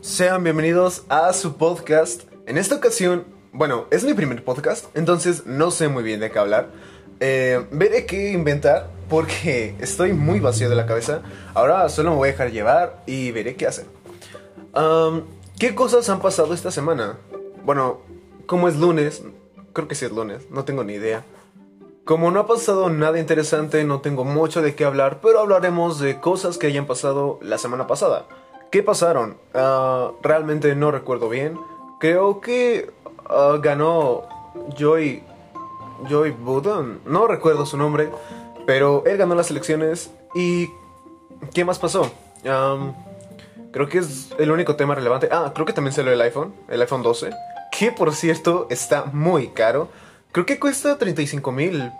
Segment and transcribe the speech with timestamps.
[0.00, 2.22] sean bienvenidos a su podcast.
[2.46, 6.38] En esta ocasión, bueno, es mi primer podcast, entonces no sé muy bien de qué
[6.38, 6.68] hablar.
[7.20, 11.22] Eh, veré qué inventar porque estoy muy vacío de la cabeza.
[11.54, 13.86] Ahora solo me voy a dejar llevar y veré qué hacer.
[15.58, 17.18] ¿Qué cosas han pasado esta semana?
[17.64, 18.00] Bueno,
[18.46, 19.22] como es lunes,
[19.72, 21.24] creo que sí es lunes, no tengo ni idea.
[22.04, 26.20] Como no ha pasado nada interesante, no tengo mucho de qué hablar, pero hablaremos de
[26.20, 28.26] cosas que hayan pasado la semana pasada.
[28.70, 29.38] ¿Qué pasaron?
[29.54, 31.58] Ah, realmente no recuerdo bien.
[32.00, 32.90] Creo que
[33.28, 34.24] ah, ganó
[34.76, 35.22] Joy.
[36.08, 37.00] Joy Budon.
[37.06, 38.10] No recuerdo su nombre.
[38.66, 40.10] Pero él ganó las elecciones.
[40.34, 40.68] ¿Y
[41.54, 42.10] qué más pasó?
[43.72, 45.28] creo que es el único tema relevante.
[45.32, 46.54] Ah, creo que también salió el iPhone.
[46.68, 47.30] El iPhone 12.
[47.72, 49.88] Que por cierto está muy caro.
[50.32, 51.90] Creo que cuesta 35 mil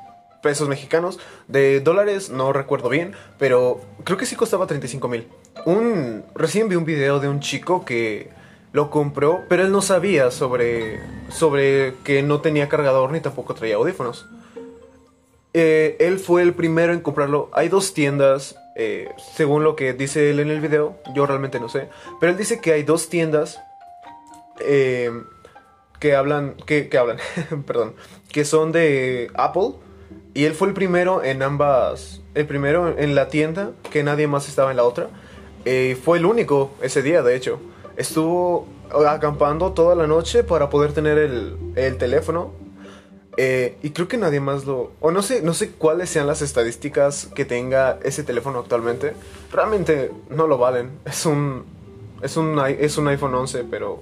[0.43, 1.19] pesos mexicanos.
[1.47, 5.29] De dólares no recuerdo bien, pero creo que sí costaba 35 mil.
[5.65, 8.31] Un, recién vi un video de un chico que
[8.73, 13.77] lo compró, pero él no sabía sobre, sobre que no tenía cargador ni tampoco traía
[13.77, 14.27] audífonos.
[15.55, 17.51] Eh, él fue el primero en comprarlo.
[17.53, 20.97] Hay dos tiendas, eh, según lo que dice él en el video.
[21.15, 21.89] Yo realmente no sé.
[22.21, 23.61] Pero él dice que hay dos tiendas
[24.61, 25.11] eh,
[25.99, 27.19] que hablan, que, que hablan,
[27.67, 27.95] perdón,
[28.31, 29.73] que son de Apple.
[30.35, 34.49] Y él fue el primero en ambas, el primero en la tienda, que nadie más
[34.49, 35.09] estaba en la otra.
[36.03, 37.59] Fue el único ese día, de hecho.
[37.97, 38.67] Estuvo
[39.07, 42.53] acampando toda la noche para poder tener el, el teléfono.
[43.41, 44.91] Eh, y creo que nadie más lo...
[45.01, 49.15] O no sé, no sé cuáles sean las estadísticas que tenga ese teléfono actualmente.
[49.53, 50.91] Realmente no lo valen.
[51.05, 51.65] Es un...
[52.21, 54.01] Es un, es un iPhone 11, pero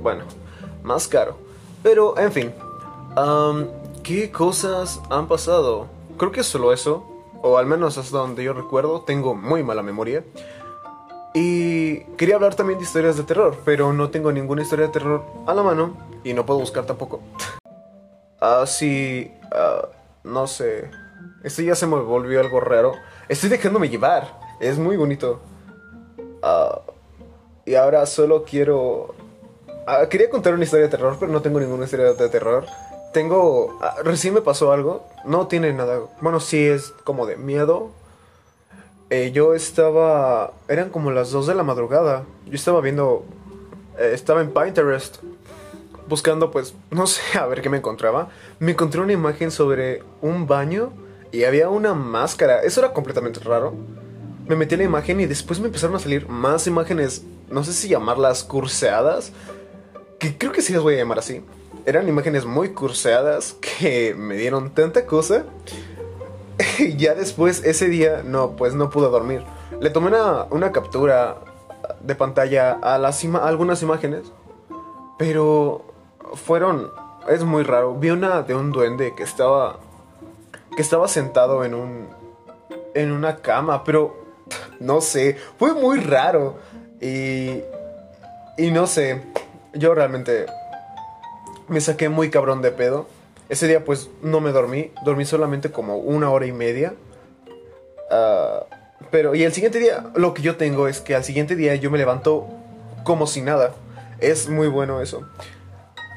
[0.00, 0.24] bueno,
[0.82, 1.36] más caro.
[1.82, 2.54] Pero, en fin.
[4.02, 5.88] ¿Qué cosas han pasado?
[6.16, 7.06] Creo que solo eso.
[7.42, 9.02] O al menos hasta donde yo recuerdo.
[9.02, 10.24] Tengo muy mala memoria.
[11.34, 15.24] Y quería hablar también de historias de terror, pero no tengo ninguna historia de terror
[15.46, 17.20] a la mano y no puedo buscar tampoco.
[18.40, 19.88] Así, ah,
[20.24, 20.90] no sé.
[21.42, 22.94] Esto ya se me volvió algo raro.
[23.28, 24.38] Estoy dejándome llevar.
[24.60, 25.40] Es muy bonito.
[26.42, 26.80] Ah,
[27.64, 29.14] y ahora solo quiero...
[29.86, 32.66] Ah, quería contar una historia de terror, pero no tengo ninguna historia de terror.
[33.12, 33.78] Tengo...
[34.02, 35.06] recién me pasó algo.
[35.24, 36.00] No tiene nada...
[36.20, 37.90] Bueno, sí es como de miedo,
[39.10, 40.52] eh, yo estaba...
[40.68, 42.24] Eran como las 2 de la madrugada.
[42.46, 43.24] Yo estaba viendo...
[43.98, 45.18] Eh, estaba en Pinterest.
[46.08, 46.74] Buscando pues...
[46.90, 48.28] No sé, a ver qué me encontraba.
[48.58, 50.92] Me encontré una imagen sobre un baño.
[51.32, 52.62] Y había una máscara.
[52.62, 53.74] Eso era completamente raro.
[54.46, 57.24] Me metí en la imagen y después me empezaron a salir más imágenes.
[57.50, 59.32] No sé si llamarlas curseadas.
[60.18, 61.42] Que creo que sí las voy a llamar así.
[61.86, 65.44] Eran imágenes muy curseadas que me dieron tanta cosa
[66.96, 69.42] ya después, ese día, no, pues no pude dormir.
[69.80, 70.10] Le tomé
[70.50, 71.38] una, captura
[72.00, 74.32] de pantalla a, las algunas imágenes,
[75.18, 75.84] pero
[76.34, 76.90] fueron,
[77.28, 77.94] es muy raro.
[77.94, 79.78] Vi una de un duende que estaba,
[80.76, 82.08] que estaba sentado en un,
[82.94, 84.16] en una cama, pero
[84.80, 86.56] no sé, fue muy raro.
[87.00, 87.62] Y,
[88.56, 89.22] y no sé,
[89.72, 90.46] yo realmente
[91.68, 93.06] me saqué muy cabrón de pedo.
[93.48, 96.94] Ese día pues no me dormí, dormí solamente como una hora y media.
[98.10, 98.64] Ah,
[99.10, 101.90] pero, y el siguiente día, lo que yo tengo es que al siguiente día yo
[101.90, 102.46] me levanto
[103.04, 103.72] como si nada.
[104.20, 105.26] Es muy bueno eso.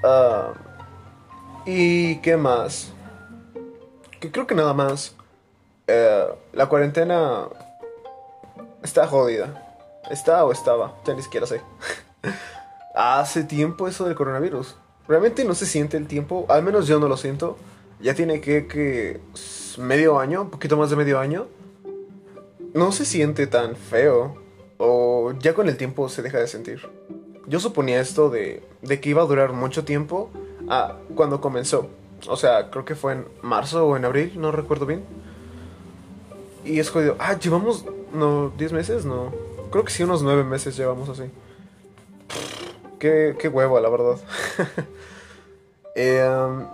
[0.03, 0.53] Uh,
[1.65, 2.91] ¿Y qué más?
[4.19, 5.15] Que creo que nada más.
[5.87, 7.47] Eh, la cuarentena
[8.83, 9.77] está jodida.
[10.09, 11.61] Está o estaba, ya ni siquiera sé.
[12.95, 14.75] Hace tiempo eso del coronavirus.
[15.11, 17.57] Realmente no se siente el tiempo, al menos yo no lo siento.
[17.99, 19.19] Ya tiene que, que
[19.77, 21.47] medio año, un poquito más de medio año.
[22.73, 24.37] No se siente tan feo.
[24.77, 26.87] O ya con el tiempo se deja de sentir.
[27.45, 30.31] Yo suponía esto de, de que iba a durar mucho tiempo
[30.69, 31.89] ah, cuando comenzó.
[32.29, 35.03] O sea, creo que fue en marzo o en abril, no recuerdo bien.
[36.63, 37.17] Y es jodido.
[37.19, 37.83] Ah, llevamos,
[38.13, 39.33] no, 10 meses, no.
[39.71, 41.23] Creo que sí, unos 9 meses llevamos así.
[42.97, 44.15] Qué, qué huevo, la verdad.
[45.95, 46.65] eh,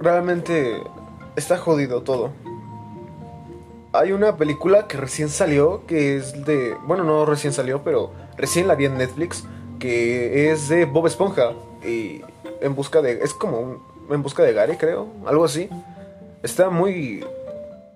[0.00, 0.82] realmente
[1.36, 2.32] está jodido todo.
[3.92, 6.76] Hay una película que recién salió, que es de...
[6.86, 9.44] Bueno, no recién salió, pero recién la vi en Netflix,
[9.78, 11.52] que es de Bob Esponja.
[11.82, 12.20] Y
[12.60, 13.22] en busca de...
[13.22, 15.08] Es como en busca de Gary, creo.
[15.26, 15.70] Algo así.
[16.42, 17.24] Está muy...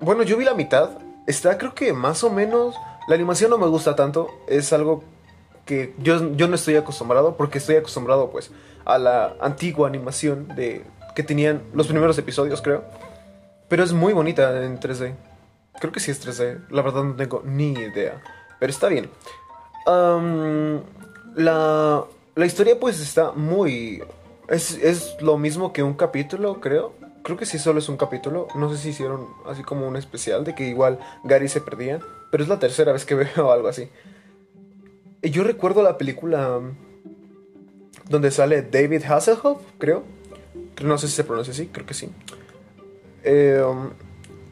[0.00, 0.90] Bueno, yo vi la mitad.
[1.26, 2.74] Está creo que más o menos...
[3.08, 4.28] La animación no me gusta tanto.
[4.46, 5.04] Es algo
[5.64, 8.50] que yo, yo no estoy acostumbrado porque estoy acostumbrado pues
[8.84, 12.84] a la antigua animación de que tenían los primeros episodios creo
[13.68, 15.14] pero es muy bonita en 3D
[15.80, 18.20] creo que sí es 3D la verdad no tengo ni idea
[18.58, 19.10] pero está bien
[21.34, 22.04] la,
[22.34, 24.02] la historia pues está muy...
[24.48, 26.94] Es, es lo mismo que un capítulo, creo.
[27.22, 28.48] Creo que sí solo es un capítulo.
[28.54, 32.00] No sé si hicieron así como un especial de que igual Gary se perdía.
[32.30, 33.88] Pero es la tercera vez que veo algo así.
[35.22, 36.60] Y Yo recuerdo la película
[38.08, 40.02] donde sale David Hasselhoff, creo.
[40.82, 42.10] No sé si se pronuncia así, creo que sí.
[43.22, 43.64] Eh,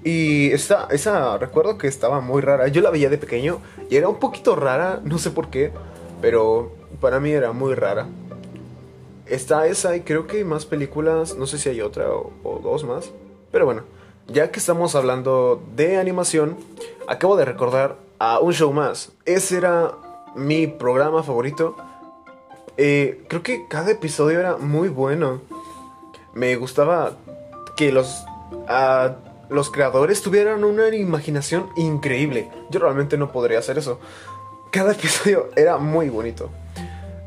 [0.04, 2.68] y esta, esa recuerdo que estaba muy rara.
[2.68, 5.72] Yo la veía de pequeño y era un poquito rara, no sé por qué,
[6.22, 8.06] pero para mí era muy rara.
[9.26, 12.60] Está esa y creo que hay más películas, no sé si hay otra o, o
[12.60, 13.10] dos más.
[13.50, 13.82] Pero bueno,
[14.28, 16.56] ya que estamos hablando de animación,
[17.08, 19.12] acabo de recordar a un show más.
[19.24, 19.92] Ese era
[20.34, 21.76] mi programa favorito.
[22.76, 25.40] Eh, creo que cada episodio era muy bueno.
[26.32, 27.16] Me gustaba
[27.76, 28.24] que los,
[29.48, 32.50] los creadores tuvieran una imaginación increíble.
[32.70, 34.00] Yo realmente no podría hacer eso.
[34.70, 36.50] Cada episodio era muy bonito.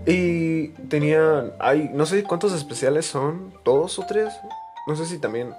[0.06, 4.34] Y tenían, hay, no sé cuántos especiales son, dos o tres.
[4.88, 5.54] No sé si también,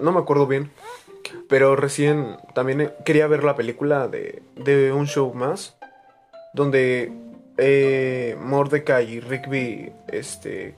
[0.00, 0.70] no me acuerdo bien.
[1.48, 5.76] Pero recién también quería ver la película de, de un show más
[6.52, 7.12] donde
[7.56, 10.74] eh, Mordecai y Rigby este,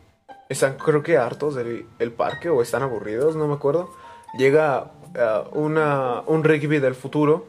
[0.49, 3.91] están creo que hartos del el parque o están aburridos, no me acuerdo.
[4.37, 7.47] Llega uh, una, un Rigby del futuro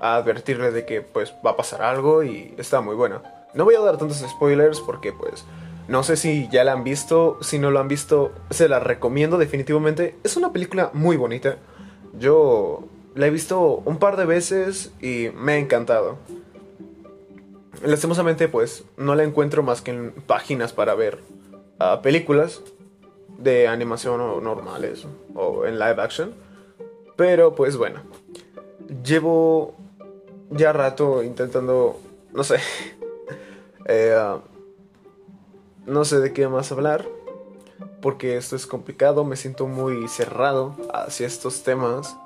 [0.00, 3.22] a advertirle de que pues va a pasar algo y está muy bueno.
[3.54, 5.44] No voy a dar tantos spoilers porque pues
[5.88, 9.38] no sé si ya la han visto, si no lo han visto se la recomiendo
[9.38, 10.16] definitivamente.
[10.24, 11.58] Es una película muy bonita.
[12.18, 12.84] Yo
[13.14, 16.18] la he visto un par de veces y me ha encantado.
[17.84, 21.18] Lastimosamente, pues no la encuentro más que en páginas para ver
[21.80, 22.62] uh, películas
[23.38, 26.32] de animación o normales o en live action.
[27.16, 28.02] Pero pues bueno,
[29.04, 29.74] llevo
[30.50, 31.98] ya rato intentando,
[32.32, 32.58] no sé,
[33.86, 34.40] eh, uh,
[35.90, 37.04] no sé de qué más hablar,
[38.00, 42.16] porque esto es complicado, me siento muy cerrado hacia estos temas.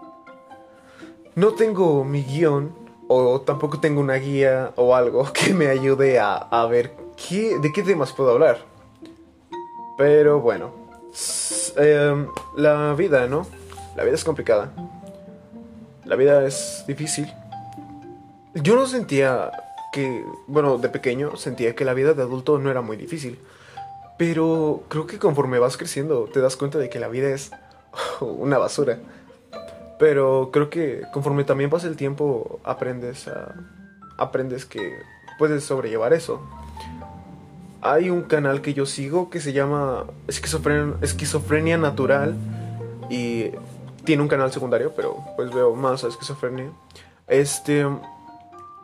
[1.35, 6.37] No tengo mi guion o tampoco tengo una guía o algo que me ayude a,
[6.37, 8.59] a ver qué, de qué temas puedo hablar.
[9.97, 10.73] Pero bueno,
[11.79, 12.27] eh,
[12.57, 13.47] la vida, ¿no?
[13.97, 14.73] La vida es complicada.
[16.05, 17.33] La vida es difícil.
[18.55, 19.51] Yo no sentía
[19.93, 23.39] que, bueno, de pequeño sentía que la vida de adulto no era muy difícil.
[24.19, 27.51] Pero creo que conforme vas creciendo te das cuenta de que la vida es
[28.21, 28.99] una basura.
[29.99, 33.55] Pero creo que conforme también pasa el tiempo, aprendes a.
[34.19, 34.93] aprendes que
[35.39, 36.41] puedes sobrellevar eso.
[37.81, 42.35] Hay un canal que yo sigo que se llama Esquizofrenia, Esquizofrenia Natural.
[43.09, 43.53] Y
[44.05, 46.71] tiene un canal secundario, pero pues veo más a esquizofrenia.
[47.27, 47.87] Este.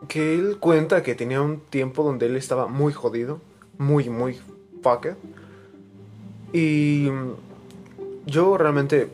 [0.09, 3.41] Que él cuenta que tenía un tiempo donde él estaba muy jodido.
[3.79, 4.39] Muy, muy
[4.83, 5.17] fucked.
[6.53, 7.09] Y.
[8.25, 9.11] Yo realmente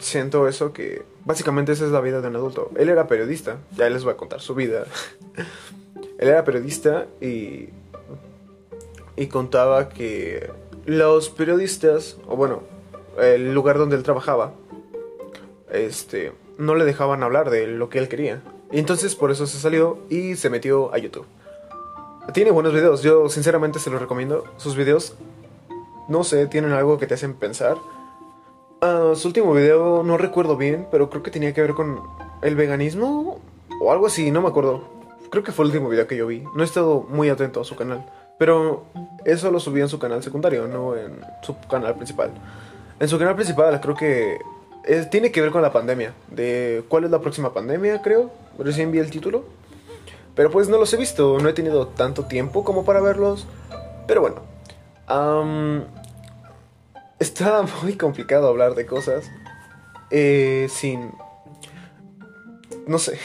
[0.00, 2.70] siento eso que básicamente esa es la vida de un adulto.
[2.76, 4.84] Él era periodista, ya les voy a contar su vida.
[6.18, 7.70] Él era periodista y
[9.20, 10.50] y contaba que
[10.86, 12.62] los periodistas, o bueno,
[13.18, 14.54] el lugar donde él trabajaba,
[15.70, 18.42] este, no le dejaban hablar de lo que él quería.
[18.72, 21.26] Y entonces por eso se salió y se metió a YouTube.
[22.32, 24.44] Tiene buenos videos, yo sinceramente se los recomiendo.
[24.56, 25.16] Sus videos,
[26.08, 27.76] no sé, tienen algo que te hacen pensar
[28.82, 32.00] Uh, su último video no recuerdo bien, pero creo que tenía que ver con
[32.40, 33.38] el veganismo
[33.78, 34.84] o algo así, no me acuerdo.
[35.30, 36.44] Creo que fue el último video que yo vi.
[36.54, 38.06] No he estado muy atento a su canal,
[38.38, 38.84] pero
[39.26, 42.30] eso lo subí en su canal secundario, no en su canal principal.
[42.98, 44.38] En su canal principal creo que
[45.10, 48.30] tiene que ver con la pandemia, de cuál es la próxima pandemia, creo.
[48.58, 49.44] Recién vi el título.
[50.34, 53.46] Pero pues no los he visto, no he tenido tanto tiempo como para verlos.
[54.06, 54.36] Pero bueno.
[55.10, 55.82] Um,
[57.20, 59.30] Está muy complicado hablar de cosas
[60.10, 61.12] eh, sin...
[62.86, 63.18] No sé,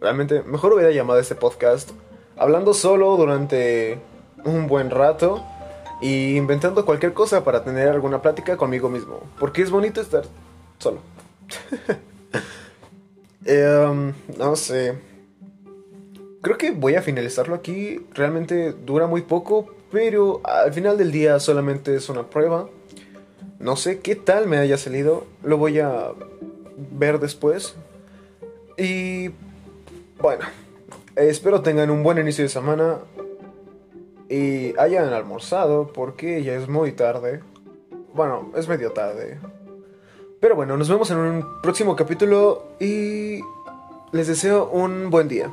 [0.00, 1.90] realmente mejor hubiera llamado a este podcast
[2.36, 3.98] hablando solo durante
[4.44, 5.44] un buen rato
[6.00, 9.20] y inventando cualquier cosa para tener alguna plática conmigo mismo.
[9.38, 10.24] Porque es bonito estar
[10.78, 11.00] solo.
[13.48, 14.98] Em, no sé.
[16.42, 18.04] Creo que voy a finalizarlo aquí.
[18.12, 22.68] Realmente dura muy poco, pero al final del día solamente es una prueba.
[23.58, 25.26] No sé qué tal me haya salido.
[25.42, 26.12] Lo voy a
[26.76, 27.74] ver después.
[28.76, 29.30] Y
[30.20, 30.44] bueno,
[31.16, 32.98] espero tengan un buen inicio de semana.
[34.28, 37.40] Y hayan almorzado porque ya es muy tarde.
[38.12, 39.38] Bueno, es medio tarde.
[40.40, 43.40] Pero bueno, nos vemos en un próximo capítulo y
[44.12, 45.52] les deseo un buen día.